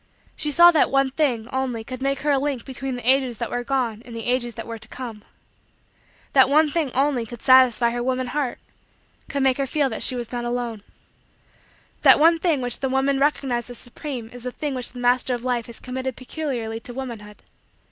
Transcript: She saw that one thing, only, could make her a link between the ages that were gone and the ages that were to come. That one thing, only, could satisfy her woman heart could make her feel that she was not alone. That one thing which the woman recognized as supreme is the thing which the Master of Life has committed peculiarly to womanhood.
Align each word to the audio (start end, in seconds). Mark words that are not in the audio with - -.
She 0.35 0.49
saw 0.49 0.71
that 0.71 0.89
one 0.89 1.11
thing, 1.11 1.47
only, 1.53 1.83
could 1.83 2.01
make 2.01 2.21
her 2.21 2.31
a 2.31 2.39
link 2.39 2.65
between 2.65 2.95
the 2.95 3.07
ages 3.07 3.37
that 3.37 3.51
were 3.51 3.63
gone 3.63 4.01
and 4.03 4.15
the 4.15 4.25
ages 4.25 4.55
that 4.55 4.65
were 4.65 4.79
to 4.79 4.87
come. 4.87 5.23
That 6.33 6.49
one 6.49 6.71
thing, 6.71 6.89
only, 6.95 7.23
could 7.23 7.43
satisfy 7.43 7.91
her 7.91 8.01
woman 8.01 8.25
heart 8.29 8.57
could 9.29 9.43
make 9.43 9.57
her 9.59 9.67
feel 9.67 9.89
that 9.89 10.01
she 10.01 10.15
was 10.15 10.31
not 10.31 10.43
alone. 10.43 10.81
That 12.01 12.19
one 12.19 12.39
thing 12.39 12.61
which 12.61 12.79
the 12.79 12.89
woman 12.89 13.19
recognized 13.19 13.69
as 13.69 13.77
supreme 13.77 14.27
is 14.33 14.41
the 14.41 14.51
thing 14.51 14.73
which 14.73 14.91
the 14.93 14.97
Master 14.99 15.35
of 15.35 15.43
Life 15.43 15.67
has 15.67 15.79
committed 15.79 16.15
peculiarly 16.15 16.79
to 16.79 16.95
womanhood. 16.95 17.43